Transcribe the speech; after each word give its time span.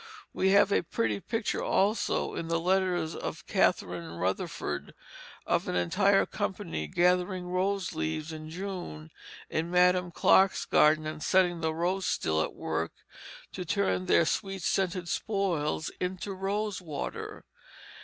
We 0.33 0.49
have 0.49 0.71
a 0.71 0.81
pretty 0.81 1.19
picture 1.19 1.61
also, 1.61 2.33
in 2.33 2.47
the 2.47 2.59
letters 2.59 3.13
of 3.15 3.45
Catharine 3.45 4.15
Rutherfurd, 4.17 4.93
of 5.45 5.67
an 5.67 5.75
entire 5.75 6.25
company 6.25 6.87
gathering 6.87 7.45
rose 7.45 7.93
leaves 7.93 8.31
in 8.33 8.49
June 8.49 9.11
in 9.47 9.69
Madam 9.69 10.09
Clark's 10.09 10.65
garden, 10.65 11.05
and 11.05 11.21
setting 11.21 11.61
the 11.61 11.75
rose 11.75 12.07
still 12.07 12.41
at 12.41 12.55
work 12.55 12.93
to 13.51 13.63
turn 13.63 14.07
their 14.07 14.25
sweet 14.25 14.63
scented 14.63 15.07
spoils 15.07 15.91
into 15.99 16.33
rose 16.33 16.81
water. 16.81 17.45